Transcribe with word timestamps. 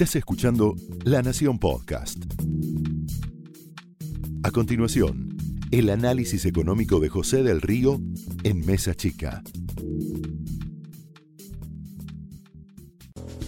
Estás 0.00 0.16
escuchando 0.16 0.76
La 1.04 1.20
Nación 1.20 1.58
Podcast. 1.58 2.24
A 4.42 4.50
continuación, 4.50 5.36
el 5.70 5.90
análisis 5.90 6.46
económico 6.46 7.00
de 7.00 7.10
José 7.10 7.42
del 7.42 7.60
Río 7.60 8.00
en 8.42 8.64
Mesa 8.64 8.94
Chica. 8.94 9.42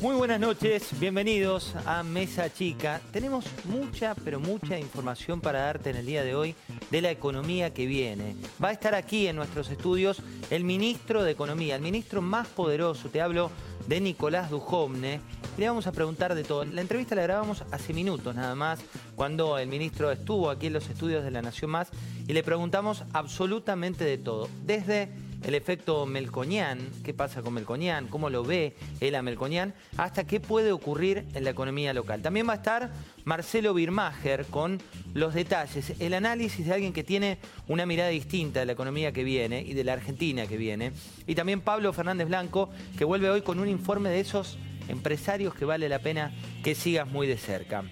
Muy 0.03 0.15
buenas 0.17 0.41
noches, 0.41 0.91
bienvenidos 1.01 1.75
a 1.87 2.03
Mesa 2.03 2.53
Chica. 2.53 3.01
Tenemos 3.13 3.47
mucha, 3.65 4.15
pero 4.17 4.39
mucha 4.39 4.79
información 4.79 5.41
para 5.41 5.61
darte 5.61 5.89
en 5.89 5.97
el 5.97 6.05
día 6.05 6.23
de 6.23 6.35
hoy 6.35 6.55
de 6.91 7.01
la 7.01 7.11
economía 7.11 7.73
que 7.73 7.87
viene. 7.87 8.37
Va 8.63 8.69
a 8.69 8.73
estar 8.73 8.95
aquí 8.95 9.27
en 9.27 9.37
nuestros 9.37 9.71
estudios 9.71 10.21
el 10.51 10.65
ministro 10.65 11.23
de 11.23 11.31
Economía, 11.31 11.77
el 11.77 11.83
ministro 11.83 12.21
más 12.21 12.47
poderoso, 12.49 13.09
te 13.09 13.23
hablo 13.23 13.51
de 13.87 14.01
Nicolás 14.01 14.51
Dujovne. 14.51 15.21
Le 15.59 15.69
vamos 15.69 15.87
a 15.87 15.93
preguntar 15.93 16.35
de 16.35 16.45
todo. 16.45 16.65
La 16.65 16.81
entrevista 16.81 17.15
la 17.15 17.23
grabamos 17.23 17.65
hace 17.71 17.93
minutos 17.93 18.35
nada 18.35 18.55
más, 18.55 18.81
cuando 19.17 19.59
el 19.59 19.69
ministro 19.69 20.11
estuvo 20.11 20.51
aquí 20.51 20.69
en 20.69 20.73
los 20.73 20.89
estudios 20.89 21.25
de 21.25 21.31
La 21.31 21.43
Nación 21.43 21.71
Más, 21.71 21.89
y 22.27 22.33
le 22.33 22.43
preguntamos 22.43 23.05
absolutamente 23.13 24.05
de 24.05 24.19
todo. 24.19 24.49
Desde 24.65 25.11
el 25.45 25.55
efecto 25.55 26.07
Melconian, 26.07 26.79
qué 27.05 27.15
pasa 27.15 27.43
con 27.43 27.55
Melconian, 27.55 28.09
cómo 28.09 28.31
lo 28.31 28.45
ve 28.45 28.75
él 29.01 29.15
a 29.15 29.23
Melconian, 29.23 29.75
hasta 29.97 30.25
qué 30.25 30.41
puede 30.41 30.73
ocurrir 30.73 31.25
en 31.35 31.45
la 31.45 31.51
economía 31.51 31.93
local. 31.93 32.23
También 32.23 32.49
va 32.49 32.53
a 32.53 32.57
estar 32.57 32.91
Marcelo 33.25 33.75
Birmacher 33.75 34.47
con 34.47 34.81
los 35.15 35.35
detalles, 35.35 35.95
el 36.01 36.15
análisis 36.15 36.67
de 36.67 36.75
alguien 36.75 36.93
que 36.93 37.05
tiene 37.05 37.39
una 37.69 37.87
mirada 37.87 38.11
distinta 38.11 38.61
de 38.61 38.67
la 38.67 38.73
economía 38.73 39.13
que 39.13 39.25
viene 39.25 39.63
y 39.63 39.75
de 39.75 39.85
la 39.85 39.95
Argentina 39.95 40.47
que 40.47 40.57
viene. 40.57 40.93
Y 41.27 41.35
también 41.35 41.61
Pablo 41.61 41.93
Fernández 41.93 42.29
Blanco, 42.29 42.71
que 42.97 43.05
vuelve 43.05 43.31
hoy 43.31 43.43
con 43.43 43.59
un 43.59 43.69
informe 43.69 44.11
de 44.11 44.21
esos 44.21 44.59
empresarios 44.89 45.55
que 45.55 45.65
vale 45.65 45.89
la 45.89 46.01
pena 46.01 46.33
que 46.63 46.75
sigas 46.75 47.09
muy 47.09 47.27
de 47.27 47.37
cerca. 47.37 47.85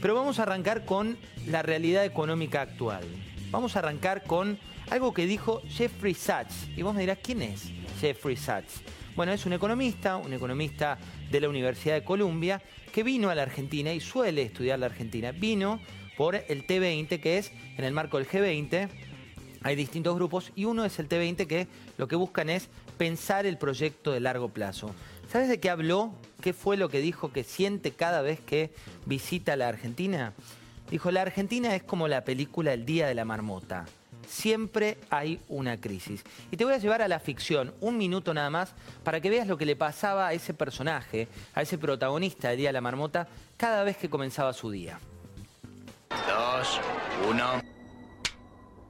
Pero 0.00 0.14
vamos 0.14 0.38
a 0.38 0.42
arrancar 0.42 0.84
con 0.84 1.16
la 1.46 1.62
realidad 1.62 2.04
económica 2.04 2.60
actual. 2.60 3.04
Vamos 3.50 3.76
a 3.76 3.78
arrancar 3.78 4.24
con 4.24 4.58
algo 4.90 5.14
que 5.14 5.26
dijo 5.26 5.62
Jeffrey 5.68 6.14
Sachs. 6.14 6.68
Y 6.76 6.82
vos 6.82 6.94
me 6.94 7.00
dirás, 7.00 7.18
¿quién 7.22 7.42
es 7.42 7.70
Jeffrey 8.00 8.36
Sachs? 8.36 8.82
Bueno, 9.14 9.32
es 9.32 9.46
un 9.46 9.52
economista, 9.52 10.16
un 10.16 10.32
economista 10.32 10.98
de 11.30 11.40
la 11.40 11.48
Universidad 11.48 11.94
de 11.94 12.04
Columbia, 12.04 12.60
que 12.92 13.02
vino 13.02 13.30
a 13.30 13.34
la 13.34 13.42
Argentina 13.42 13.92
y 13.92 14.00
suele 14.00 14.42
estudiar 14.42 14.78
la 14.78 14.86
Argentina. 14.86 15.32
Vino 15.32 15.80
por 16.16 16.34
el 16.34 16.66
T20, 16.66 17.20
que 17.20 17.38
es 17.38 17.52
en 17.78 17.84
el 17.84 17.92
marco 17.92 18.18
del 18.18 18.28
G20. 18.28 18.88
Hay 19.62 19.76
distintos 19.76 20.14
grupos 20.16 20.52
y 20.54 20.64
uno 20.64 20.84
es 20.84 20.98
el 20.98 21.08
T20 21.08 21.46
que 21.46 21.68
lo 21.98 22.08
que 22.08 22.16
buscan 22.16 22.50
es 22.50 22.68
pensar 22.98 23.46
el 23.46 23.58
proyecto 23.58 24.12
de 24.12 24.20
largo 24.20 24.48
plazo. 24.48 24.94
¿Sabes 25.30 25.48
de 25.48 25.60
qué 25.60 25.70
habló? 25.70 26.12
¿Qué 26.40 26.52
fue 26.52 26.76
lo 26.76 26.88
que 26.88 27.00
dijo 27.00 27.32
que 27.32 27.44
siente 27.44 27.92
cada 27.92 28.22
vez 28.22 28.40
que 28.40 28.70
visita 29.06 29.56
la 29.56 29.68
Argentina? 29.68 30.34
Dijo, 30.90 31.10
la 31.10 31.22
Argentina 31.22 31.74
es 31.74 31.82
como 31.82 32.08
la 32.08 32.24
película 32.24 32.72
El 32.72 32.86
Día 32.86 33.06
de 33.06 33.14
la 33.14 33.24
Marmota 33.24 33.86
siempre 34.26 34.98
hay 35.10 35.40
una 35.48 35.80
crisis. 35.80 36.22
Y 36.50 36.56
te 36.56 36.64
voy 36.64 36.74
a 36.74 36.78
llevar 36.78 37.02
a 37.02 37.08
la 37.08 37.18
ficción, 37.18 37.74
un 37.80 37.96
minuto 37.96 38.34
nada 38.34 38.50
más, 38.50 38.72
para 39.04 39.20
que 39.20 39.30
veas 39.30 39.46
lo 39.46 39.56
que 39.56 39.66
le 39.66 39.76
pasaba 39.76 40.28
a 40.28 40.32
ese 40.32 40.54
personaje, 40.54 41.28
a 41.54 41.62
ese 41.62 41.78
protagonista 41.78 42.50
de 42.50 42.56
Día 42.56 42.68
de 42.70 42.74
la 42.74 42.80
Marmota, 42.80 43.28
cada 43.56 43.84
vez 43.84 43.96
que 43.96 44.10
comenzaba 44.10 44.52
su 44.52 44.70
día. 44.70 44.98
Dos, 46.10 46.80
uno. 47.28 47.62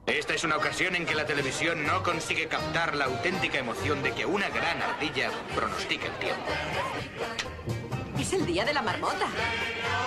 Esta 0.05 0.33
es 0.33 0.43
una 0.43 0.55
ocasión 0.55 0.95
en 0.95 1.05
que 1.05 1.15
la 1.15 1.25
televisión 1.25 1.85
no 1.85 2.01
consigue 2.01 2.47
captar 2.47 2.95
la 2.95 3.05
auténtica 3.05 3.59
emoción 3.59 4.01
de 4.03 4.13
que 4.13 4.25
una 4.25 4.49
gran 4.49 4.81
ardilla 4.81 5.31
pronostica 5.53 6.05
el 6.05 6.13
tiempo. 6.13 7.76
Es 8.19 8.33
el 8.33 8.45
día 8.45 8.65
de 8.65 8.73
la 8.73 8.81
marmota. 8.81 9.27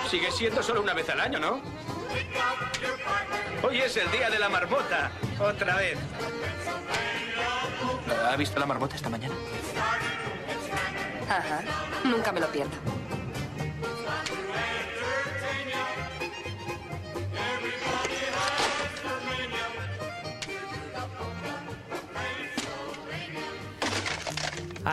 Sigue 0.09 0.31
siendo 0.31 0.61
solo 0.61 0.81
una 0.81 0.93
vez 0.93 1.09
al 1.09 1.19
año, 1.19 1.39
¿no? 1.39 1.61
Hoy 3.63 3.79
es 3.79 3.95
el 3.97 4.11
día 4.11 4.29
de 4.29 4.39
la 4.39 4.49
marmota. 4.49 5.11
Otra 5.39 5.75
vez. 5.77 5.97
¿Ha 8.29 8.35
visto 8.35 8.59
la 8.59 8.65
marmota 8.65 8.95
esta 8.95 9.09
mañana? 9.09 9.33
Ajá. 11.29 11.61
Nunca 12.03 12.31
me 12.31 12.41
lo 12.41 12.47
pierdo. 12.47 13.00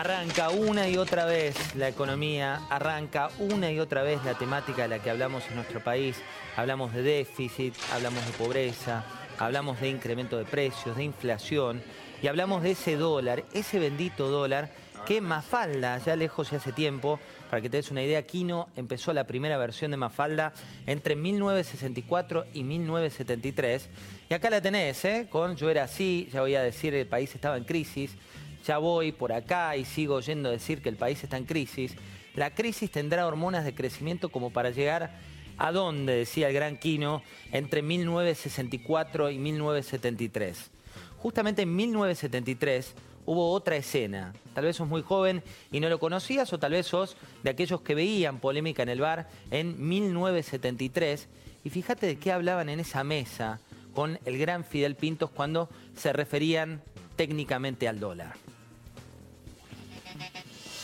Arranca 0.09 0.49
una 0.49 0.89
y 0.89 0.97
otra 0.97 1.25
vez 1.25 1.75
la 1.75 1.87
economía, 1.87 2.61
arranca 2.71 3.29
una 3.37 3.71
y 3.71 3.79
otra 3.79 4.01
vez 4.01 4.19
la 4.25 4.33
temática 4.33 4.81
de 4.81 4.87
la 4.87 4.97
que 4.97 5.11
hablamos 5.11 5.43
en 5.47 5.55
nuestro 5.55 5.83
país. 5.83 6.17
Hablamos 6.55 6.95
de 6.95 7.03
déficit, 7.03 7.75
hablamos 7.93 8.25
de 8.25 8.31
pobreza, 8.31 9.03
hablamos 9.37 9.79
de 9.79 9.89
incremento 9.89 10.35
de 10.35 10.45
precios, 10.45 10.97
de 10.97 11.03
inflación 11.03 11.83
y 12.23 12.27
hablamos 12.27 12.63
de 12.63 12.71
ese 12.71 12.95
dólar, 12.95 13.43
ese 13.53 13.77
bendito 13.77 14.29
dólar 14.29 14.71
que 15.05 15.21
Mafalda, 15.21 15.99
ya 15.99 16.15
lejos 16.15 16.51
y 16.51 16.55
hace 16.55 16.71
tiempo, 16.71 17.19
para 17.51 17.61
que 17.61 17.69
te 17.69 17.77
des 17.77 17.91
una 17.91 18.01
idea, 18.01 18.23
Kino 18.23 18.69
empezó 18.75 19.13
la 19.13 19.27
primera 19.27 19.59
versión 19.59 19.91
de 19.91 19.97
Mafalda 19.97 20.53
entre 20.87 21.15
1964 21.15 22.47
y 22.55 22.63
1973. 22.63 23.89
Y 24.27 24.33
acá 24.33 24.49
la 24.49 24.59
tenés, 24.59 25.05
¿eh? 25.05 25.27
con 25.29 25.55
Yo 25.55 25.69
era 25.69 25.83
así, 25.83 26.29
ya 26.33 26.41
voy 26.41 26.55
a 26.55 26.63
decir, 26.63 26.95
el 26.95 27.05
país 27.05 27.33
estaba 27.35 27.57
en 27.57 27.63
crisis 27.63 28.17
ya 28.65 28.77
voy 28.77 29.11
por 29.11 29.33
acá 29.33 29.75
y 29.77 29.85
sigo 29.85 30.15
oyendo 30.15 30.49
decir 30.49 30.81
que 30.81 30.89
el 30.89 30.95
país 30.95 31.23
está 31.23 31.37
en 31.37 31.45
crisis, 31.45 31.95
la 32.35 32.53
crisis 32.53 32.91
tendrá 32.91 33.27
hormonas 33.27 33.65
de 33.65 33.73
crecimiento 33.73 34.29
como 34.29 34.51
para 34.51 34.69
llegar 34.69 35.11
a 35.57 35.71
dónde, 35.71 36.15
decía 36.15 36.47
el 36.47 36.53
gran 36.53 36.77
Quino, 36.77 37.21
entre 37.51 37.81
1964 37.81 39.29
y 39.29 39.37
1973. 39.37 40.71
Justamente 41.17 41.63
en 41.63 41.75
1973 41.75 42.95
hubo 43.25 43.51
otra 43.51 43.75
escena. 43.75 44.33
Tal 44.53 44.63
vez 44.63 44.77
sos 44.77 44.87
muy 44.87 45.01
joven 45.01 45.43
y 45.71 45.81
no 45.81 45.89
lo 45.89 45.99
conocías 45.99 46.51
o 46.53 46.59
tal 46.59 46.71
vez 46.71 46.87
sos 46.87 47.17
de 47.43 47.49
aquellos 47.49 47.81
que 47.81 47.93
veían 47.93 48.39
polémica 48.39 48.83
en 48.83 48.89
el 48.89 49.01
bar 49.01 49.29
en 49.51 49.87
1973. 49.87 51.27
Y 51.65 51.69
fíjate 51.69 52.07
de 52.07 52.17
qué 52.17 52.31
hablaban 52.31 52.69
en 52.69 52.79
esa 52.79 53.03
mesa 53.03 53.59
con 53.93 54.17
el 54.25 54.37
gran 54.37 54.63
Fidel 54.63 54.95
Pintos 54.95 55.29
cuando 55.29 55.69
se 55.95 56.13
referían 56.13 56.81
técnicamente 57.17 57.89
al 57.89 57.99
dólar. 57.99 58.33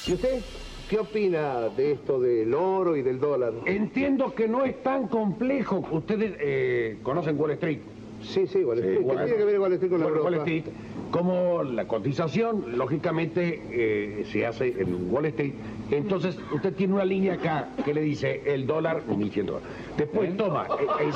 ¿Y 0.07 0.13
usted 0.13 0.41
qué 0.89 0.99
opina 0.99 1.69
de 1.75 1.93
esto 1.93 2.19
del 2.19 2.53
oro 2.53 2.95
y 2.95 3.01
del 3.01 3.19
dólar? 3.19 3.53
Entiendo 3.65 4.33
que 4.35 4.47
no 4.47 4.63
es 4.63 4.81
tan 4.83 5.07
complejo. 5.07 5.83
Ustedes 5.91 6.33
eh, 6.39 6.97
conocen 7.03 7.39
Wall 7.39 7.51
Street. 7.51 7.79
Sí, 8.21 8.47
sí, 8.47 8.63
Wall 8.63 8.77
Street. 8.79 8.97
Sí, 8.99 9.03
¿Qué 9.03 9.09
Wall- 9.09 9.23
tiene 9.25 9.37
que 9.37 9.45
ver 9.45 9.59
Wall 9.59 9.73
Street 9.73 9.91
con 9.91 9.99
la 10.01 10.05
Wall-? 10.07 10.21
Wall 10.21 10.33
Street, 10.35 10.63
como 11.11 11.63
la 11.63 11.87
cotización, 11.87 12.77
lógicamente, 12.77 13.61
eh, 13.71 14.25
se 14.31 14.45
hace 14.45 14.67
en 14.79 15.11
Wall 15.11 15.25
Street. 15.27 15.53
Entonces, 15.91 16.37
usted 16.53 16.73
tiene 16.73 16.93
una 16.93 17.05
línea 17.05 17.33
acá 17.33 17.69
que 17.83 17.93
le 17.93 18.01
dice 18.01 18.41
el 18.45 18.65
dólar 18.65 19.03
1.100 19.07 19.45
dólares. 19.45 19.67
Después 19.97 20.35
toma 20.37 20.67
eh, 20.79 21.11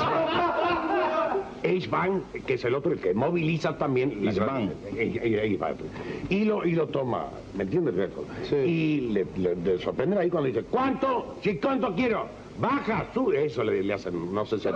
Bank, 1.88 2.22
que 2.46 2.54
es 2.54 2.64
el 2.64 2.74
otro, 2.74 2.92
el 2.92 2.98
que 3.00 3.12
moviliza 3.14 3.76
también. 3.76 4.24
la 4.24 4.30
Ace 4.30 4.40
Bank. 4.40 4.70
Y 6.28 6.44
lo, 6.44 6.64
y 6.66 6.72
lo 6.72 6.86
toma, 6.88 7.26
¿me 7.56 7.64
entiendes? 7.64 7.94
Sí. 8.48 8.56
Y 8.56 9.00
le, 9.12 9.26
le- 9.36 9.56
le 9.56 9.78
sorprende 9.78 10.18
ahí 10.18 10.30
cuando 10.30 10.48
dice, 10.48 10.62
¿cuánto? 10.64 11.36
Sí, 11.42 11.56
¿cuánto 11.62 11.94
quiero? 11.94 12.26
Baja, 12.58 13.06
sube. 13.14 13.44
Eso 13.46 13.64
le, 13.64 13.82
le 13.82 13.94
hacen, 13.94 14.32
no 14.34 14.44
sé 14.44 14.58
si... 14.58 14.68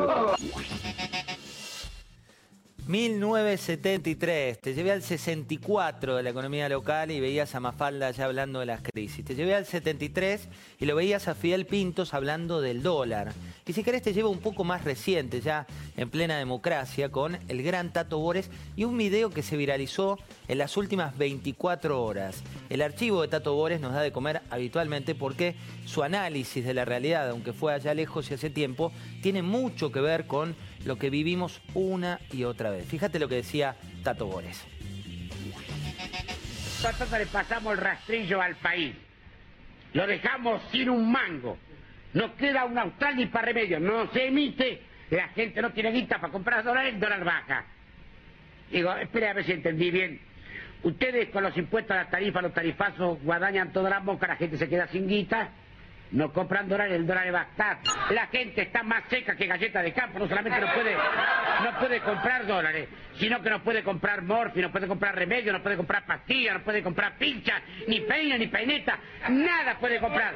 1973, 2.87 4.61
te 4.61 4.75
llevé 4.75 4.93
al 4.93 5.03
64 5.03 6.17
de 6.17 6.23
la 6.23 6.29
economía 6.29 6.69
local 6.69 7.11
y 7.11 7.19
veías 7.19 7.55
a 7.55 7.61
Mafalda 7.61 8.11
ya 8.11 8.27
hablando 8.27 8.61
de 8.61 8.67
las 8.67 8.83
crisis. 8.83 9.25
Te 9.25 9.35
llevé 9.35 9.55
al 9.55 9.65
73 9.65 10.49
y 10.79 10.85
lo 10.85 10.95
veías 10.95 11.27
a 11.27 11.35
Fidel 11.35 11.65
Pintos 11.65 12.13
hablando 12.13 12.61
del 12.61 12.83
dólar. 12.83 13.33
Y 13.67 13.73
si 13.73 13.83
querés 13.83 14.03
te 14.03 14.13
llevo 14.13 14.29
un 14.29 14.41
poco 14.41 14.65
más 14.65 14.85
reciente, 14.85 15.41
ya 15.41 15.67
en 15.97 16.11
plena 16.11 16.37
democracia, 16.37 17.09
con 17.09 17.39
el 17.49 17.63
gran 17.63 17.91
Tato 17.91 18.19
Bores 18.19 18.51
y 18.77 18.85
un 18.85 18.99
video 18.99 19.31
que 19.31 19.43
se 19.43 19.57
viralizó 19.57 20.19
en 20.47 20.59
las 20.59 20.77
últimas 20.77 21.17
24 21.17 22.05
horas. 22.05 22.43
El 22.69 22.83
archivo 22.83 23.23
de 23.23 23.29
Tato 23.29 23.55
Bores 23.55 23.81
nos 23.81 23.95
da 23.95 24.03
de 24.03 24.13
comer 24.13 24.43
habitualmente 24.51 25.15
porque 25.15 25.57
su 25.87 26.03
análisis 26.03 26.63
de 26.63 26.75
la 26.75 26.85
realidad, 26.85 27.31
aunque 27.31 27.55
fue 27.55 27.73
allá 27.73 27.95
lejos 27.95 28.31
y 28.31 28.35
hace 28.35 28.51
tiempo, 28.51 28.93
tiene 29.23 29.41
mucho 29.41 29.91
que 29.91 30.01
ver 30.01 30.27
con 30.27 30.55
lo 30.85 30.99
que 30.99 31.09
vivimos 31.09 31.63
una 31.73 32.21
y 32.31 32.45
otra 32.45 32.71
vez. 32.71 32.74
Fíjate 32.83 33.19
lo 33.19 33.29
que 33.29 33.37
decía 33.37 33.77
Tato 34.03 34.27
Bores. 34.27 34.65
Nosotros 36.83 37.11
le 37.19 37.27
pasamos 37.27 37.73
el 37.73 37.79
rastrillo 37.79 38.41
al 38.43 38.57
país. 38.57 38.95
Lo 39.93 40.07
dejamos 40.07 40.61
sin 40.71 40.91
un 40.91 41.11
mango. 41.11 41.57
No 42.13 42.37
queda 42.37 42.65
un 42.65 42.79
austral 42.79 43.29
para 43.31 43.47
remedio. 43.47 43.81
No 43.81 44.11
se 44.13 44.27
emite. 44.27 44.83
La 45.11 45.29
gente 45.29 45.63
no 45.63 45.71
tiene 45.71 45.93
guita 45.93 46.21
para 46.21 46.33
comprar 46.33 46.65
dólares, 46.65 46.95
el 46.95 47.01
dólar 47.01 47.25
baja. 47.25 47.65
Digo, 48.71 48.93
espere 48.95 49.29
a 49.29 49.33
ver 49.35 49.45
si 49.45 49.53
entendí 49.53 49.91
bien. 49.91 50.21
Ustedes 50.83 51.31
con 51.31 51.43
los 51.43 51.57
impuestos 51.57 51.97
a 51.97 52.05
la 52.05 52.11
tarifa, 52.11 52.43
los 52.43 52.53
tarifazos, 52.53 53.23
guadañan 53.23 53.73
todas 53.73 53.91
las 53.91 54.05
moscas, 54.05 54.29
la 54.29 54.37
gente 54.37 54.59
se 54.59 54.69
queda 54.69 54.87
sin 54.89 55.09
guita. 55.09 55.51
No 56.15 56.33
compran 56.33 56.69
dólares, 56.69 56.95
el 56.95 57.07
dólar 57.07 57.35
va 57.35 57.41
a 57.41 57.45
estar. 57.45 57.79
La 58.11 58.29
gente 58.29 58.63
está 58.63 58.83
más 58.85 59.03
seca 59.11 59.35
que 59.35 59.47
galleta 59.47 59.83
de 59.83 59.93
campo, 59.93 60.21
no 60.21 60.29
solamente 60.29 60.61
no 60.61 60.73
puede, 60.73 60.95
no 60.95 61.79
puede 61.81 62.01
comprar 62.01 62.47
dólares, 62.47 62.89
sino 63.17 63.43
que 63.43 63.51
no 63.51 63.63
puede 63.63 63.83
comprar 63.83 64.23
morfi, 64.23 64.61
no 64.61 64.71
puede 64.71 64.87
comprar 64.87 65.17
remedio, 65.17 65.53
no 65.53 65.61
puede 65.61 65.77
comprar 65.77 66.07
pastillas, 66.07 66.55
no 66.55 66.63
puede 66.63 66.83
comprar 66.83 67.19
pinchas, 67.19 67.61
ni 67.89 68.01
peine, 68.03 68.39
ni 68.39 68.47
peineta, 68.47 68.97
nada 69.29 69.77
puede 69.81 69.99
comprar. 69.99 70.35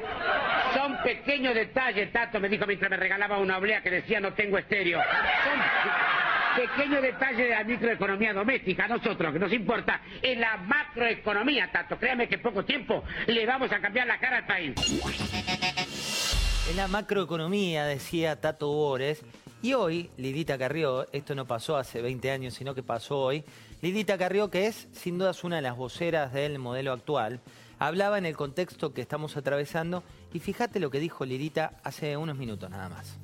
Son 0.73 1.01
pequeños 1.01 1.55
detalles, 1.55 2.11
Tato 2.11 2.41
me 2.41 2.49
dijo 2.49 2.65
mientras 2.65 2.91
me 2.91 2.97
regalaba 2.97 3.37
una 3.37 3.57
oblea 3.57 3.81
que 3.81 3.89
decía 3.89 4.19
no 4.19 4.33
tengo 4.33 4.57
estéreo. 4.57 4.99
Son 4.99 6.28
pequeños 6.59 7.01
detalles 7.01 7.37
de 7.37 7.49
la 7.49 7.63
microeconomía 7.63 8.33
doméstica. 8.33 8.85
A 8.85 8.87
nosotros, 8.89 9.31
que 9.31 9.39
nos 9.39 9.53
importa, 9.53 10.01
en 10.21 10.41
la 10.41 10.57
macroeconomía, 10.57 11.71
Tato. 11.71 11.97
Créame 11.97 12.27
que 12.27 12.35
en 12.35 12.41
poco 12.41 12.65
tiempo 12.65 13.03
le 13.27 13.45
vamos 13.45 13.71
a 13.71 13.79
cambiar 13.79 14.07
la 14.07 14.19
cara 14.19 14.37
al 14.37 14.45
país. 14.45 14.73
En 16.69 16.77
la 16.77 16.87
macroeconomía, 16.87 17.85
decía 17.85 18.39
Tato 18.41 18.67
Bores, 18.67 19.23
y 19.61 19.73
hoy 19.73 20.09
Lidita 20.17 20.57
Carrió, 20.57 21.07
esto 21.11 21.33
no 21.33 21.45
pasó 21.45 21.77
hace 21.77 22.01
20 22.01 22.31
años, 22.31 22.53
sino 22.53 22.75
que 22.75 22.83
pasó 22.83 23.19
hoy, 23.19 23.43
Lidita 23.81 24.17
Carrió, 24.17 24.49
que 24.49 24.67
es 24.67 24.87
sin 24.91 25.17
dudas 25.17 25.43
una 25.43 25.57
de 25.57 25.61
las 25.61 25.77
voceras 25.77 26.33
del 26.33 26.59
modelo 26.59 26.91
actual, 26.91 27.39
hablaba 27.79 28.17
en 28.17 28.25
el 28.25 28.35
contexto 28.35 28.93
que 28.93 29.01
estamos 29.01 29.37
atravesando 29.37 30.03
y 30.33 30.39
fíjate 30.39 30.79
lo 30.79 30.91
que 30.91 30.99
dijo 30.99 31.25
Lidita 31.25 31.73
hace 31.83 32.17
unos 32.17 32.37
minutos 32.37 32.69
nada 32.69 32.89
más. 32.89 33.17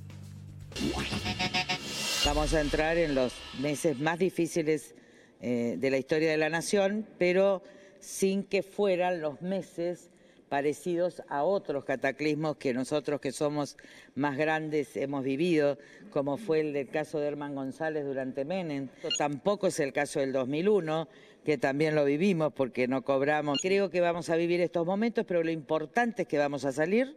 Vamos 2.26 2.56
a 2.56 2.62
entrar 2.62 2.98
en 2.98 3.14
los 3.14 3.34
meses 3.60 4.00
más 4.00 4.18
difíciles 4.18 4.96
eh, 5.42 5.76
de 5.78 5.92
la 5.92 6.00
historia 6.00 6.32
de 6.32 6.38
la 6.38 6.50
nación, 6.50 7.06
pero 7.20 7.62
sin 8.00 8.44
que 8.44 8.64
fueran 8.64 9.22
los 9.22 9.44
meses 9.44 10.10
parecidos 10.50 11.22
a 11.30 11.44
otros 11.44 11.86
cataclismos 11.86 12.58
que 12.58 12.74
nosotros 12.74 13.22
que 13.22 13.32
somos 13.32 13.78
más 14.16 14.38
grandes 14.38 14.98
hemos 14.98 15.24
vivido, 15.24 15.78
como 16.10 16.38
fue 16.38 16.62
el 16.62 16.74
del 16.74 16.90
caso 16.90 17.20
de 17.20 17.28
Herman 17.28 17.54
González 17.54 18.04
durante 18.04 18.44
Menem. 18.44 18.90
Tampoco 19.20 19.68
es 19.68 19.80
el 19.80 19.94
caso 19.94 20.20
del 20.20 20.34
2001, 20.34 21.08
que 21.44 21.60
también 21.60 21.94
lo 21.94 22.06
vivimos 22.06 22.52
porque 22.54 22.88
no 22.88 23.04
cobramos. 23.04 23.60
Creo 23.62 23.92
que 23.92 24.02
vamos 24.02 24.32
a 24.32 24.36
vivir 24.36 24.62
estos 24.62 24.84
momentos, 24.84 25.26
pero 25.28 25.44
lo 25.44 25.52
importante 25.52 26.24
es 26.24 26.28
que 26.28 26.40
vamos 26.40 26.66
a 26.66 26.72
salir 26.72 27.16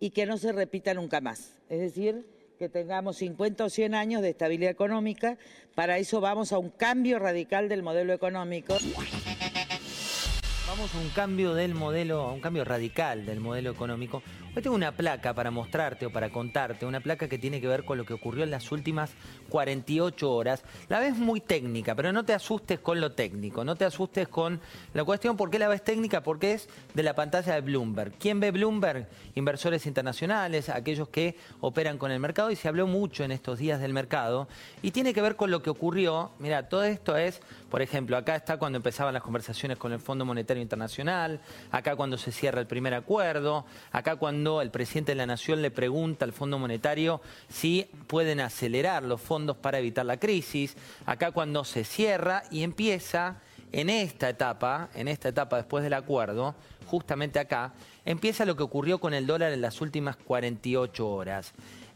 y 0.00 0.10
que 0.10 0.26
no 0.26 0.36
se 0.36 0.50
repita 0.50 0.94
nunca 0.94 1.20
más. 1.20 1.60
Es 1.68 1.78
decir, 1.78 2.26
que 2.58 2.68
tengamos 2.68 3.18
50 3.18 3.64
o 3.64 3.70
100 3.70 3.94
años 3.94 4.22
de 4.22 4.30
estabilidad 4.30 4.70
económica. 4.70 5.36
Para 5.74 5.98
eso 5.98 6.20
vamos 6.20 6.52
a 6.52 6.58
un 6.58 6.70
cambio 6.70 7.18
radical 7.18 7.68
del 7.68 7.82
modelo 7.82 8.12
económico. 8.12 8.76
Vamos 10.66 10.94
a 10.94 10.98
un 10.98 11.08
cambio 11.10 11.54
del 11.54 11.74
modelo, 11.74 12.20
a 12.22 12.32
un 12.32 12.40
cambio 12.40 12.64
radical 12.64 13.24
del 13.24 13.40
modelo 13.40 13.70
económico. 13.70 14.22
Hoy 14.56 14.62
tengo 14.62 14.74
una 14.74 14.92
placa 14.92 15.34
para 15.34 15.50
mostrarte 15.50 16.06
o 16.06 16.10
para 16.10 16.30
contarte, 16.30 16.86
una 16.86 17.00
placa 17.00 17.28
que 17.28 17.36
tiene 17.36 17.60
que 17.60 17.68
ver 17.68 17.84
con 17.84 17.98
lo 17.98 18.06
que 18.06 18.14
ocurrió 18.14 18.42
en 18.42 18.50
las 18.50 18.72
últimas 18.72 19.10
48 19.50 20.32
horas. 20.32 20.64
La 20.88 20.98
ves 20.98 21.14
muy 21.14 21.42
técnica, 21.42 21.94
pero 21.94 22.10
no 22.10 22.24
te 22.24 22.32
asustes 22.32 22.78
con 22.78 22.98
lo 22.98 23.12
técnico, 23.12 23.64
no 23.64 23.76
te 23.76 23.84
asustes 23.84 24.28
con 24.28 24.58
la 24.94 25.04
cuestión. 25.04 25.36
¿Por 25.36 25.50
qué 25.50 25.58
la 25.58 25.68
ves 25.68 25.84
técnica? 25.84 26.22
Porque 26.22 26.54
es 26.54 26.70
de 26.94 27.02
la 27.02 27.14
pantalla 27.14 27.52
de 27.52 27.60
Bloomberg. 27.60 28.12
¿Quién 28.12 28.40
ve 28.40 28.50
Bloomberg? 28.50 29.06
Inversores 29.34 29.84
internacionales, 29.84 30.70
aquellos 30.70 31.10
que 31.10 31.36
operan 31.60 31.98
con 31.98 32.10
el 32.10 32.18
mercado 32.18 32.50
y 32.50 32.56
se 32.56 32.66
habló 32.66 32.86
mucho 32.86 33.24
en 33.24 33.32
estos 33.32 33.58
días 33.58 33.78
del 33.78 33.92
mercado 33.92 34.48
y 34.80 34.90
tiene 34.90 35.12
que 35.12 35.20
ver 35.20 35.36
con 35.36 35.50
lo 35.50 35.60
que 35.60 35.68
ocurrió. 35.68 36.30
Mira, 36.38 36.70
todo 36.70 36.84
esto 36.84 37.18
es, 37.18 37.42
por 37.70 37.82
ejemplo, 37.82 38.16
acá 38.16 38.36
está 38.36 38.56
cuando 38.56 38.76
empezaban 38.76 39.12
las 39.12 39.22
conversaciones 39.22 39.76
con 39.76 39.92
el 39.92 40.00
Fondo 40.00 40.24
Monetario 40.24 40.62
Internacional, 40.62 41.42
acá 41.70 41.94
cuando 41.94 42.16
se 42.16 42.32
cierra 42.32 42.58
el 42.62 42.66
primer 42.66 42.94
acuerdo, 42.94 43.66
acá 43.92 44.16
cuando 44.16 44.45
el 44.46 44.70
presidente 44.70 45.12
de 45.12 45.16
la 45.16 45.26
Nación 45.26 45.60
le 45.60 45.70
pregunta 45.70 46.24
al 46.24 46.32
Fondo 46.32 46.58
Monetario 46.58 47.20
si 47.48 47.88
pueden 48.06 48.40
acelerar 48.40 49.02
los 49.02 49.20
fondos 49.20 49.56
para 49.56 49.78
evitar 49.78 50.06
la 50.06 50.18
crisis, 50.18 50.76
acá 51.04 51.32
cuando 51.32 51.64
se 51.64 51.84
cierra 51.84 52.44
y 52.50 52.62
empieza 52.62 53.40
en 53.72 53.90
esta 53.90 54.28
etapa, 54.28 54.88
en 54.94 55.08
esta 55.08 55.28
etapa 55.28 55.56
después 55.56 55.82
del 55.82 55.94
acuerdo, 55.94 56.54
justamente 56.86 57.40
acá, 57.40 57.74
empieza 58.04 58.46
lo 58.46 58.56
que 58.56 58.62
ocurrió 58.62 58.98
con 58.98 59.14
el 59.14 59.26
dólar 59.26 59.52
en 59.52 59.60
las 59.60 59.80
últimas 59.80 60.16
48 60.16 61.08
horas. 61.08 61.52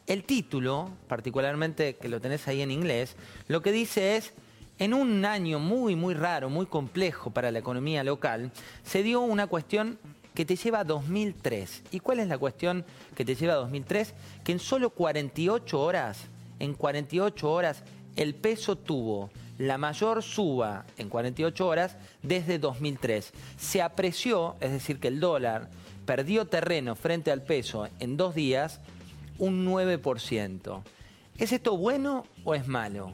El 0.06 0.24
título, 0.24 0.90
particularmente 1.06 1.96
que 1.96 2.08
lo 2.08 2.20
tenés 2.20 2.48
ahí 2.48 2.62
en 2.62 2.72
inglés, 2.72 3.14
lo 3.46 3.62
que 3.62 3.70
dice 3.70 4.16
es 4.16 4.32
en 4.78 4.92
un 4.92 5.24
año 5.24 5.60
muy, 5.60 5.94
muy 5.94 6.14
raro, 6.14 6.50
muy 6.50 6.66
complejo 6.66 7.30
para 7.30 7.52
la 7.52 7.60
economía 7.60 8.02
local, 8.02 8.50
se 8.82 9.04
dio 9.04 9.20
una 9.20 9.46
cuestión 9.46 9.98
que 10.34 10.44
te 10.44 10.56
lleva 10.56 10.80
a 10.80 10.84
2003. 10.84 11.82
¿Y 11.90 12.00
cuál 12.00 12.20
es 12.20 12.28
la 12.28 12.38
cuestión 12.38 12.84
que 13.14 13.24
te 13.24 13.34
lleva 13.34 13.54
a 13.54 13.56
2003? 13.56 14.14
Que 14.44 14.52
en 14.52 14.58
solo 14.58 14.90
48 14.90 15.80
horas, 15.80 16.26
en 16.58 16.74
48 16.74 17.50
horas, 17.50 17.82
el 18.16 18.34
peso 18.34 18.76
tuvo 18.76 19.30
la 19.58 19.76
mayor 19.76 20.22
suba 20.22 20.86
en 20.96 21.10
48 21.10 21.66
horas 21.66 21.96
desde 22.22 22.58
2003. 22.58 23.32
Se 23.58 23.82
apreció, 23.82 24.56
es 24.60 24.72
decir, 24.72 24.98
que 24.98 25.08
el 25.08 25.20
dólar 25.20 25.68
perdió 26.06 26.46
terreno 26.46 26.96
frente 26.96 27.30
al 27.30 27.42
peso 27.42 27.86
en 27.98 28.16
dos 28.16 28.34
días 28.34 28.80
un 29.38 29.66
9%. 29.66 30.82
¿Es 31.38 31.52
esto 31.52 31.76
bueno 31.76 32.24
o 32.44 32.54
es 32.54 32.66
malo? 32.66 33.12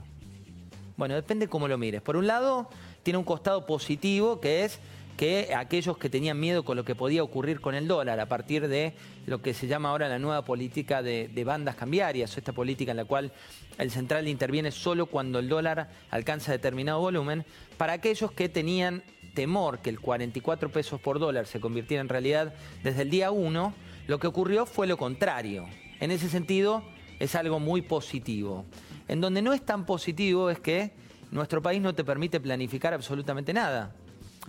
Bueno, 0.97 1.15
depende 1.15 1.49
cómo 1.49 1.69
lo 1.69 1.79
mires. 1.79 2.01
Por 2.01 2.17
un 2.17 2.29
lado, 2.29 2.69
tiene 3.03 3.19
un 3.19 3.25
costado 3.25 3.67
positivo 3.67 4.41
que 4.41 4.65
es 4.65 4.79
que 5.17 5.55
aquellos 5.57 5.97
que 5.99 6.11
tenían 6.11 6.39
miedo 6.39 6.65
con 6.65 6.77
lo 6.77 6.85
que 6.85 6.95
podía 6.95 7.23
ocurrir 7.23 7.61
con 7.61 7.75
el 7.75 7.89
dólar 7.89 8.21
a 8.21 8.27
partir 8.27 8.69
de 8.69 8.95
lo 9.27 9.41
que 9.41 9.55
se 9.55 9.67
llama 9.67 9.89
ahora 9.89 10.09
la 10.09 10.19
nueva 10.19 10.45
política 10.45 11.03
de, 11.03 11.43
bandas 11.45 11.77
cambiarias, 11.77 12.37
esta 12.37 12.53
política 12.53 12.91
en 12.91 12.99
la 12.99 13.05
cual 13.05 13.33
el 13.79 13.91
central 13.91 14.29
interviene 14.29 14.71
solo 14.71 15.07
cuando 15.07 15.39
el 15.39 15.49
dólar 15.49 15.91
alcanza 16.11 16.53
determinado 16.53 17.01
volumen, 17.01 17.45
para 17.79 17.95
aquellos 17.95 18.33
que 18.33 18.49
tenían 18.49 19.03
temor 19.35 19.81
que 19.81 19.91
el 19.91 20.01
44 20.01 20.71
pesos 20.71 21.01
por 21.01 21.19
dólar 21.19 21.47
se 21.47 21.61
convirtiera 21.61 22.01
en 22.01 22.09
realidad 22.09 22.55
desde 22.83 23.03
el 23.03 23.11
día 23.11 23.31
1, 23.31 23.75
lo 24.07 24.19
que 24.19 24.27
ocurrió 24.27 24.67
fue 24.67 24.87
lo 24.87 24.97
contrario. 24.97 25.67
En 26.01 26.11
ese 26.11 26.29
sentido, 26.29 26.83
es 27.19 27.35
algo 27.35 27.59
muy 27.59 27.83
positivo. 27.83 28.65
En 29.09 29.21
donde 29.21 29.43
no 29.43 29.53
es 29.53 29.65
tan 29.65 29.87
positivo 29.87 30.51
es 30.51 30.61
que 30.61 30.93
nuestro 31.31 31.63
país 31.63 31.81
no 31.81 31.95
te 31.95 32.05
permite 32.05 32.41
planificar 32.41 32.95
absolutamente 32.95 33.53
nada. 33.53 33.95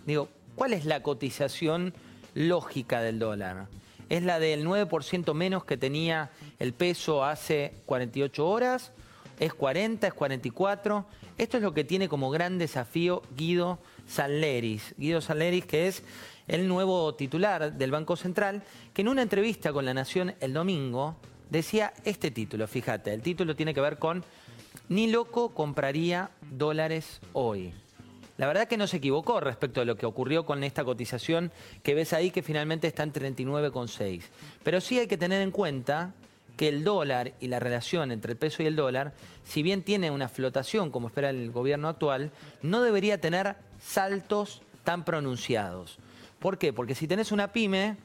Digo, 0.06 0.30
¿cuál 0.58 0.74
es 0.74 0.86
la 0.86 1.04
cotización 1.04 1.94
lógica 2.34 3.02
del 3.02 3.20
dólar? 3.20 3.68
¿Es 4.10 4.24
la 4.24 4.40
del 4.40 4.66
9% 4.66 5.34
menos 5.34 5.64
que 5.64 5.78
tenía 5.78 6.32
el 6.60 6.74
peso 6.74 7.24
hace 7.24 7.76
48 7.86 8.46
horas? 8.46 8.92
¿Es 9.40 9.54
40? 9.54 10.08
¿Es 10.08 10.14
44? 10.14 11.06
Esto 11.38 11.58
es 11.58 11.64
lo 11.64 11.74
que 11.74 11.84
tiene 11.84 12.10
como 12.10 12.32
gran 12.32 12.58
desafío 12.58 13.22
Guido 13.38 13.78
Salleris. 14.08 14.96
Guido 14.98 15.22
Salleris, 15.22 15.66
que 15.66 15.88
es 15.88 16.02
el 16.48 16.68
nuevo 16.68 17.14
titular 17.14 17.74
del 17.74 17.92
Banco 17.92 18.16
Central, 18.16 18.64
que 18.96 19.04
en 19.04 19.10
una 19.10 19.22
entrevista 19.22 19.72
con 19.72 19.86
La 19.86 19.94
Nación 19.94 20.34
el 20.40 20.54
domingo 20.54 21.18
decía 21.52 21.94
este 22.04 22.32
título, 22.32 22.68
fíjate, 22.68 23.14
el 23.14 23.22
título 23.22 23.56
tiene 23.56 23.76
que 23.76 23.82
ver 23.82 24.00
con 24.00 24.24
Ni 24.90 25.08
loco 25.08 25.54
compraría 25.54 26.32
dólares 26.50 27.20
hoy. 27.34 27.74
La 28.38 28.46
verdad 28.48 28.68
que 28.68 28.78
no 28.78 28.88
se 28.88 28.98
equivocó 28.98 29.40
respecto 29.40 29.82
a 29.82 29.86
lo 29.86 29.96
que 29.96 30.06
ocurrió 30.06 30.46
con 30.46 30.64
esta 30.64 30.84
cotización 30.84 31.52
que 31.82 31.96
ves 31.96 32.14
ahí 32.14 32.30
que 32.30 32.44
finalmente 32.44 32.88
está 32.88 33.04
en 33.04 33.14
39,6. 33.14 34.24
Pero 34.64 34.80
sí 34.80 35.00
hay 35.00 35.08
que 35.08 35.18
tener 35.18 35.42
en 35.42 35.52
cuenta 35.52 36.14
que 36.56 36.68
el 36.68 36.84
dólar 36.84 37.34
y 37.40 37.48
la 37.48 37.60
relación 37.60 38.12
entre 38.12 38.34
el 38.34 38.38
peso 38.38 38.64
y 38.64 38.66
el 38.66 38.76
dólar, 38.76 39.14
si 39.44 39.64
bien 39.64 39.84
tiene 39.84 40.12
una 40.12 40.30
flotación 40.30 40.92
como 40.92 41.08
espera 41.08 41.30
el 41.30 41.52
gobierno 41.52 41.88
actual, 41.88 42.32
no 42.62 42.82
debería 42.82 43.22
tener 43.22 43.56
saltos 43.80 44.62
tan 44.84 45.04
pronunciados. 45.04 45.98
¿Por 46.40 46.58
qué? 46.58 46.74
Porque 46.74 46.96
si 46.96 47.08
tenés 47.08 47.32
una 47.32 47.52
pyme, 47.52 47.98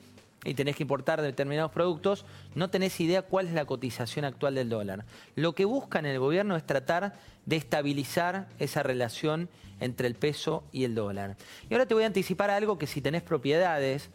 y 0.45 0.55
tenés 0.55 0.77
que 0.77 0.83
importar 0.83 1.23
determinados 1.23 1.71
productos, 1.71 2.25
no 2.55 2.71
tenés 2.71 2.99
idea 3.01 3.23
cuál 3.23 3.47
es 3.47 3.55
la 3.55 3.65
cotización 3.65 4.25
actual 4.25 4.55
del 4.55 4.69
dólar. 4.69 5.05
Lo 5.37 5.55
que 5.55 5.65
buscan 5.65 6.07
el 6.07 6.19
gobierno 6.19 6.57
es 6.57 6.67
tratar 6.67 7.15
de 7.47 7.57
estabilizar 7.57 8.49
esa 8.59 8.83
relación 8.83 9.49
entre 9.81 10.07
el 10.07 10.15
peso 10.15 10.65
y 10.73 10.85
el 10.85 10.95
dólar. 10.95 11.37
Y 11.69 11.75
ahora 11.75 11.87
te 11.87 11.95
voy 11.95 12.05
a 12.05 12.07
anticipar 12.07 12.51
algo 12.51 12.79
que 12.79 12.87
si 12.87 13.01
tenés 13.01 13.23
propiedades, 13.23 14.11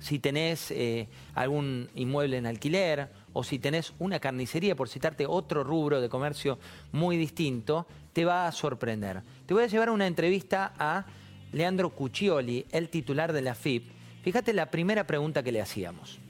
si 0.00 0.18
tenés 0.18 0.70
eh, 0.70 1.08
algún 1.34 1.88
inmueble 1.94 2.38
en 2.38 2.46
alquiler 2.46 3.10
o 3.32 3.44
si 3.44 3.58
tenés 3.58 3.92
una 3.98 4.18
carnicería, 4.18 4.74
por 4.74 4.88
citarte 4.88 5.26
otro 5.26 5.62
rubro 5.62 6.00
de 6.00 6.08
comercio 6.08 6.58
muy 6.92 7.16
distinto, 7.16 7.86
te 8.12 8.24
va 8.24 8.46
a 8.46 8.52
sorprender. 8.52 9.22
Te 9.46 9.54
voy 9.54 9.62
a 9.62 9.66
llevar 9.66 9.90
una 9.90 10.06
entrevista 10.06 10.72
a 10.78 11.04
Leandro 11.52 11.90
Cuccioli, 11.90 12.66
el 12.70 12.88
titular 12.88 13.32
de 13.32 13.42
la 13.42 13.54
FIP, 13.54 13.99
Fíjate 14.22 14.52
la 14.52 14.70
primera 14.70 15.06
pregunta 15.06 15.42
que 15.42 15.52
le 15.52 15.60
hacíamos. 15.60 16.20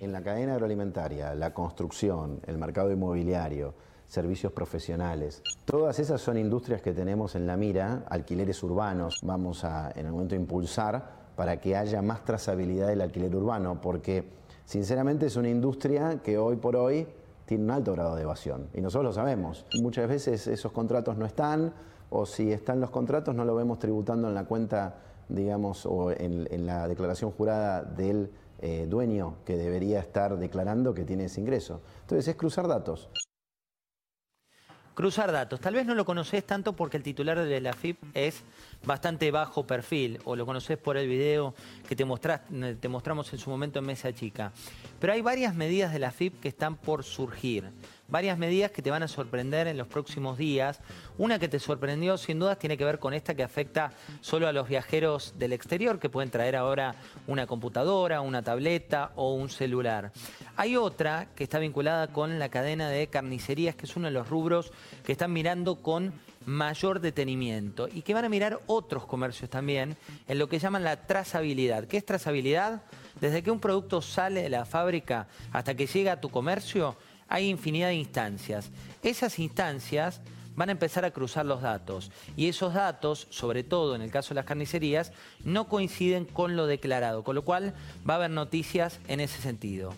En 0.00 0.12
la 0.12 0.22
cadena 0.22 0.54
agroalimentaria, 0.54 1.34
la 1.34 1.52
construcción, 1.52 2.40
el 2.46 2.58
mercado 2.58 2.90
inmobiliario, 2.90 3.74
servicios 4.06 4.52
profesionales, 4.52 5.42
todas 5.64 5.98
esas 5.98 6.20
son 6.20 6.38
industrias 6.38 6.80
que 6.80 6.92
tenemos 6.92 7.34
en 7.34 7.46
la 7.46 7.56
mira, 7.56 8.04
alquileres 8.08 8.62
urbanos, 8.62 9.20
vamos 9.22 9.64
a 9.64 9.92
en 9.94 10.06
el 10.06 10.12
momento 10.12 10.34
impulsar 10.34 11.20
para 11.36 11.60
que 11.60 11.76
haya 11.76 12.02
más 12.02 12.24
trazabilidad 12.24 12.88
del 12.88 13.02
alquiler 13.02 13.34
urbano, 13.36 13.80
porque 13.80 14.40
Sinceramente 14.70 15.26
es 15.26 15.34
una 15.34 15.48
industria 15.48 16.20
que 16.22 16.38
hoy 16.38 16.54
por 16.54 16.76
hoy 16.76 17.04
tiene 17.44 17.64
un 17.64 17.72
alto 17.72 17.92
grado 17.92 18.14
de 18.14 18.22
evasión 18.22 18.68
y 18.72 18.80
nosotros 18.80 19.06
lo 19.06 19.12
sabemos. 19.12 19.66
Muchas 19.82 20.08
veces 20.08 20.46
esos 20.46 20.70
contratos 20.70 21.16
no 21.16 21.26
están 21.26 21.74
o 22.08 22.24
si 22.24 22.52
están 22.52 22.78
los 22.80 22.90
contratos 22.90 23.34
no 23.34 23.44
lo 23.44 23.56
vemos 23.56 23.80
tributando 23.80 24.28
en 24.28 24.34
la 24.36 24.44
cuenta, 24.44 24.94
digamos, 25.30 25.86
o 25.86 26.10
en, 26.10 26.66
la 26.66 26.86
declaración 26.88 27.30
jurada 27.30 27.82
del 27.82 28.30
eh, 28.60 28.86
dueño 28.88 29.36
que 29.44 29.56
debería 29.56 30.00
estar 30.00 30.36
declarando 30.38 30.92
que 30.94 31.04
tiene 31.04 31.24
ese 31.24 31.40
ingreso. 31.40 31.80
Entonces 32.02 32.28
es 32.28 32.36
cruzar 32.36 32.68
datos. 32.68 33.08
Cruzar 34.94 35.32
datos. 35.32 35.60
Tal 35.60 35.74
vez 35.74 35.86
no 35.86 35.94
lo 35.94 36.04
conoces 36.04 36.44
tanto 36.44 36.74
porque 36.74 36.96
el 36.96 37.02
titular 37.02 37.38
de 37.38 37.60
la 37.60 37.72
FIP 37.72 37.96
es 38.12 38.42
bastante 38.84 39.30
bajo 39.30 39.66
perfil, 39.66 40.18
o 40.24 40.36
lo 40.36 40.44
conoces 40.44 40.76
por 40.76 40.96
el 40.96 41.08
video 41.08 41.54
que 41.88 41.96
te, 41.96 42.04
te 42.74 42.88
mostramos 42.88 43.32
en 43.32 43.38
su 43.38 43.48
momento 43.48 43.78
en 43.78 43.86
Mesa 43.86 44.12
Chica. 44.12 44.52
Pero 44.98 45.12
hay 45.12 45.22
varias 45.22 45.54
medidas 45.54 45.92
de 45.92 46.00
la 46.00 46.10
FIP 46.10 46.40
que 46.40 46.48
están 46.48 46.76
por 46.76 47.04
surgir 47.04 47.70
varias 48.10 48.38
medidas 48.38 48.70
que 48.70 48.82
te 48.82 48.90
van 48.90 49.02
a 49.02 49.08
sorprender 49.08 49.66
en 49.66 49.78
los 49.78 49.86
próximos 49.86 50.38
días. 50.38 50.80
Una 51.18 51.38
que 51.38 51.48
te 51.48 51.58
sorprendió 51.58 52.16
sin 52.18 52.38
dudas 52.38 52.58
tiene 52.58 52.76
que 52.76 52.84
ver 52.84 52.98
con 52.98 53.14
esta 53.14 53.34
que 53.34 53.42
afecta 53.42 53.92
solo 54.20 54.48
a 54.48 54.52
los 54.52 54.68
viajeros 54.68 55.34
del 55.38 55.52
exterior 55.52 55.98
que 55.98 56.10
pueden 56.10 56.30
traer 56.30 56.56
ahora 56.56 56.94
una 57.26 57.46
computadora, 57.46 58.20
una 58.20 58.42
tableta 58.42 59.12
o 59.16 59.34
un 59.34 59.48
celular. 59.48 60.12
Hay 60.56 60.76
otra 60.76 61.28
que 61.34 61.44
está 61.44 61.58
vinculada 61.58 62.08
con 62.08 62.38
la 62.38 62.48
cadena 62.48 62.88
de 62.88 63.06
carnicerías, 63.08 63.76
que 63.76 63.86
es 63.86 63.96
uno 63.96 64.06
de 64.08 64.12
los 64.12 64.28
rubros 64.28 64.72
que 65.04 65.12
están 65.12 65.32
mirando 65.32 65.76
con 65.76 66.12
mayor 66.46 67.00
detenimiento 67.00 67.88
y 67.92 68.02
que 68.02 68.14
van 68.14 68.24
a 68.24 68.28
mirar 68.28 68.60
otros 68.66 69.06
comercios 69.06 69.50
también 69.50 69.96
en 70.26 70.38
lo 70.38 70.48
que 70.48 70.58
llaman 70.58 70.84
la 70.84 71.06
trazabilidad. 71.06 71.84
¿Qué 71.84 71.98
es 71.98 72.04
trazabilidad? 72.04 72.82
Desde 73.20 73.42
que 73.42 73.50
un 73.50 73.60
producto 73.60 74.00
sale 74.00 74.42
de 74.42 74.48
la 74.48 74.64
fábrica 74.64 75.28
hasta 75.52 75.74
que 75.74 75.86
llega 75.86 76.12
a 76.12 76.20
tu 76.20 76.30
comercio, 76.30 76.96
hay 77.30 77.48
infinidad 77.48 77.88
de 77.88 77.94
instancias. 77.94 78.70
Esas 79.02 79.38
instancias 79.38 80.20
van 80.56 80.68
a 80.68 80.72
empezar 80.72 81.06
a 81.06 81.12
cruzar 81.12 81.46
los 81.46 81.62
datos 81.62 82.10
y 82.36 82.48
esos 82.48 82.74
datos, 82.74 83.28
sobre 83.30 83.64
todo 83.64 83.94
en 83.94 84.02
el 84.02 84.10
caso 84.10 84.30
de 84.30 84.34
las 84.34 84.44
carnicerías, 84.44 85.12
no 85.44 85.68
coinciden 85.68 86.26
con 86.26 86.56
lo 86.56 86.66
declarado, 86.66 87.24
con 87.24 87.34
lo 87.34 87.44
cual 87.44 87.72
va 88.08 88.14
a 88.14 88.16
haber 88.18 88.30
noticias 88.30 89.00
en 89.08 89.20
ese 89.20 89.40
sentido. 89.40 89.94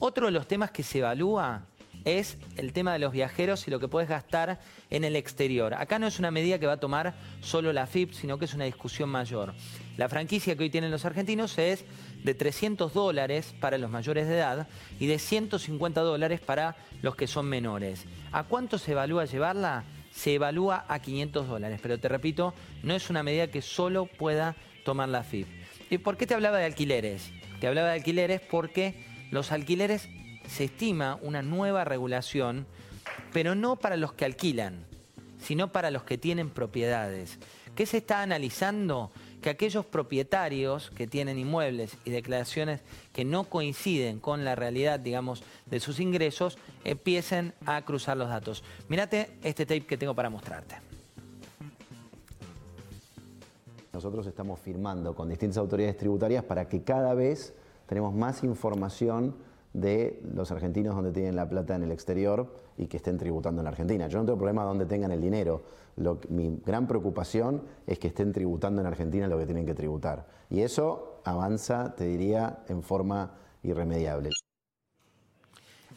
Otro 0.00 0.26
de 0.26 0.32
los 0.32 0.48
temas 0.48 0.72
que 0.72 0.82
se 0.82 0.98
evalúa 0.98 1.62
es 2.04 2.38
el 2.56 2.72
tema 2.72 2.92
de 2.92 2.98
los 2.98 3.12
viajeros 3.12 3.66
y 3.66 3.70
lo 3.70 3.80
que 3.80 3.88
puedes 3.88 4.08
gastar 4.08 4.60
en 4.90 5.04
el 5.04 5.16
exterior. 5.16 5.74
Acá 5.74 5.98
no 5.98 6.06
es 6.06 6.18
una 6.18 6.30
medida 6.30 6.58
que 6.58 6.66
va 6.66 6.74
a 6.74 6.80
tomar 6.80 7.14
solo 7.40 7.72
la 7.72 7.86
FIP, 7.86 8.12
sino 8.12 8.38
que 8.38 8.46
es 8.46 8.54
una 8.54 8.64
discusión 8.64 9.08
mayor. 9.08 9.54
La 9.96 10.08
franquicia 10.08 10.56
que 10.56 10.64
hoy 10.64 10.70
tienen 10.70 10.90
los 10.90 11.04
argentinos 11.04 11.58
es 11.58 11.84
de 12.24 12.34
300 12.34 12.92
dólares 12.94 13.54
para 13.60 13.78
los 13.78 13.90
mayores 13.90 14.28
de 14.28 14.36
edad 14.36 14.68
y 14.98 15.06
de 15.06 15.18
150 15.18 16.00
dólares 16.00 16.40
para 16.40 16.76
los 17.02 17.16
que 17.16 17.26
son 17.26 17.46
menores. 17.46 18.04
¿A 18.32 18.44
cuánto 18.44 18.78
se 18.78 18.92
evalúa 18.92 19.24
llevarla? 19.24 19.84
Se 20.12 20.34
evalúa 20.34 20.84
a 20.88 21.00
500 21.00 21.48
dólares, 21.48 21.80
pero 21.82 21.98
te 21.98 22.08
repito, 22.08 22.54
no 22.82 22.94
es 22.94 23.10
una 23.10 23.22
medida 23.22 23.48
que 23.48 23.62
solo 23.62 24.06
pueda 24.06 24.56
tomar 24.84 25.08
la 25.08 25.22
FIP. 25.22 25.46
¿Y 25.90 25.98
por 25.98 26.16
qué 26.16 26.26
te 26.26 26.34
hablaba 26.34 26.58
de 26.58 26.64
alquileres? 26.64 27.30
Te 27.60 27.66
hablaba 27.66 27.88
de 27.88 27.94
alquileres 27.94 28.40
porque 28.40 29.04
los 29.30 29.52
alquileres 29.52 30.08
se 30.48 30.64
estima 30.64 31.18
una 31.22 31.42
nueva 31.42 31.84
regulación, 31.84 32.66
pero 33.32 33.54
no 33.54 33.76
para 33.76 33.96
los 33.96 34.12
que 34.12 34.24
alquilan, 34.24 34.84
sino 35.40 35.72
para 35.72 35.90
los 35.90 36.04
que 36.04 36.18
tienen 36.18 36.50
propiedades. 36.50 37.38
¿Qué 37.74 37.86
se 37.86 37.98
está 37.98 38.22
analizando? 38.22 39.10
Que 39.40 39.50
aquellos 39.50 39.84
propietarios 39.86 40.90
que 40.90 41.06
tienen 41.06 41.38
inmuebles 41.38 41.96
y 42.04 42.10
declaraciones 42.10 42.80
que 43.12 43.24
no 43.24 43.44
coinciden 43.44 44.20
con 44.20 44.44
la 44.44 44.54
realidad, 44.54 45.00
digamos, 45.00 45.42
de 45.66 45.80
sus 45.80 45.98
ingresos, 45.98 46.58
empiecen 46.84 47.54
a 47.66 47.82
cruzar 47.82 48.16
los 48.16 48.28
datos. 48.28 48.62
Mírate 48.88 49.30
este 49.42 49.66
tape 49.66 49.86
que 49.86 49.96
tengo 49.96 50.14
para 50.14 50.30
mostrarte. 50.30 50.76
Nosotros 53.92 54.26
estamos 54.26 54.60
firmando 54.60 55.14
con 55.14 55.28
distintas 55.28 55.58
autoridades 55.58 55.96
tributarias 55.96 56.44
para 56.44 56.68
que 56.68 56.82
cada 56.82 57.14
vez 57.14 57.54
tenemos 57.86 58.14
más 58.14 58.44
información 58.44 59.34
de 59.72 60.20
los 60.34 60.50
argentinos 60.50 60.94
donde 60.94 61.12
tienen 61.12 61.36
la 61.36 61.48
plata 61.48 61.74
en 61.74 61.82
el 61.82 61.92
exterior 61.92 62.60
y 62.76 62.86
que 62.86 62.98
estén 62.98 63.18
tributando 63.18 63.60
en 63.60 63.64
la 63.64 63.70
Argentina. 63.70 64.08
Yo 64.08 64.18
no 64.18 64.24
tengo 64.24 64.38
problema 64.38 64.64
donde 64.64 64.86
tengan 64.86 65.12
el 65.12 65.20
dinero. 65.20 65.62
mi 66.28 66.60
gran 66.64 66.86
preocupación 66.86 67.62
es 67.86 67.98
que 67.98 68.08
estén 68.08 68.32
tributando 68.32 68.80
en 68.80 68.86
Argentina 68.86 69.28
lo 69.28 69.38
que 69.38 69.46
tienen 69.46 69.66
que 69.66 69.74
tributar. 69.74 70.26
Y 70.50 70.60
eso 70.60 71.20
avanza, 71.24 71.94
te 71.94 72.04
diría, 72.04 72.60
en 72.68 72.82
forma 72.82 73.32
irremediable. 73.62 74.30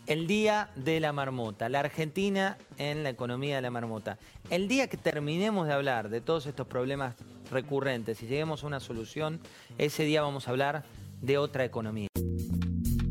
El 0.08 0.28
día 0.28 0.70
de 0.76 1.00
la 1.00 1.12
marmota, 1.14 1.68
la 1.68 1.80
Argentina 1.80 2.58
en 2.78 3.02
la 3.02 3.10
economía 3.10 3.56
de 3.56 3.64
la 3.64 3.72
marmota. 3.72 4.20
El 4.52 4.68
día 4.68 4.88
que 4.88 4.98
terminemos 4.98 5.66
de 5.66 5.74
hablar 5.74 6.10
de 6.10 6.22
todos 6.22 6.46
estos 6.46 6.68
problemas 6.68 7.16
recurrentes 7.50 8.22
y 8.22 8.28
lleguemos 8.28 8.64
a 8.64 8.68
una 8.68 8.80
solución, 8.80 9.40
ese 9.80 10.04
día 10.04 10.22
vamos 10.22 10.48
a 10.48 10.52
hablar 10.52 10.84
de 11.22 11.40
otra 11.40 11.66
economía. 11.66 12.08